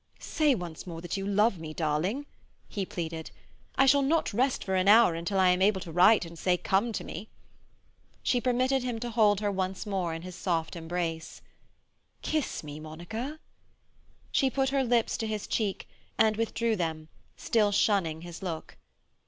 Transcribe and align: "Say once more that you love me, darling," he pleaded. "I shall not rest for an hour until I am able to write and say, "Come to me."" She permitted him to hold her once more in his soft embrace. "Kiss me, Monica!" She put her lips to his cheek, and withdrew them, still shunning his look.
"Say 0.17 0.55
once 0.55 0.87
more 0.87 0.99
that 1.01 1.15
you 1.15 1.27
love 1.27 1.59
me, 1.59 1.75
darling," 1.75 2.25
he 2.67 2.87
pleaded. 2.87 3.29
"I 3.75 3.85
shall 3.85 4.01
not 4.01 4.33
rest 4.33 4.63
for 4.63 4.73
an 4.73 4.87
hour 4.87 5.13
until 5.13 5.39
I 5.39 5.49
am 5.49 5.61
able 5.61 5.79
to 5.81 5.91
write 5.91 6.25
and 6.25 6.39
say, 6.39 6.57
"Come 6.57 6.91
to 6.93 7.03
me."" 7.03 7.29
She 8.23 8.41
permitted 8.41 8.81
him 8.81 8.99
to 9.01 9.11
hold 9.11 9.41
her 9.41 9.51
once 9.51 9.85
more 9.85 10.15
in 10.15 10.23
his 10.23 10.33
soft 10.35 10.75
embrace. 10.75 11.43
"Kiss 12.23 12.63
me, 12.63 12.79
Monica!" 12.79 13.37
She 14.31 14.49
put 14.49 14.69
her 14.69 14.83
lips 14.83 15.17
to 15.17 15.27
his 15.27 15.45
cheek, 15.45 15.87
and 16.17 16.35
withdrew 16.35 16.75
them, 16.75 17.07
still 17.37 17.71
shunning 17.71 18.21
his 18.21 18.41
look. 18.41 18.77